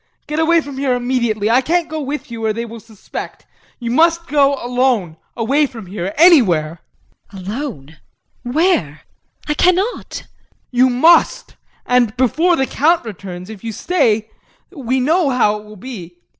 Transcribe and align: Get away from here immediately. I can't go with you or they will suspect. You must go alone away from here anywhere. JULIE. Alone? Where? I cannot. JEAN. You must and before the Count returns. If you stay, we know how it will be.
Get 0.25 0.39
away 0.39 0.61
from 0.61 0.79
here 0.79 0.95
immediately. 0.95 1.47
I 1.51 1.61
can't 1.61 1.87
go 1.87 2.01
with 2.01 2.31
you 2.31 2.43
or 2.45 2.53
they 2.53 2.65
will 2.65 2.79
suspect. 2.79 3.45
You 3.77 3.91
must 3.91 4.25
go 4.25 4.55
alone 4.57 5.15
away 5.37 5.67
from 5.67 5.85
here 5.85 6.11
anywhere. 6.17 6.81
JULIE. 7.31 7.45
Alone? 7.45 7.97
Where? 8.41 9.01
I 9.47 9.53
cannot. 9.53 10.13
JEAN. 10.23 10.25
You 10.71 10.89
must 10.89 11.55
and 11.85 12.17
before 12.17 12.55
the 12.55 12.65
Count 12.65 13.05
returns. 13.05 13.51
If 13.51 13.63
you 13.63 13.71
stay, 13.71 14.27
we 14.71 14.99
know 14.99 15.29
how 15.29 15.59
it 15.59 15.65
will 15.65 15.75
be. 15.75 16.17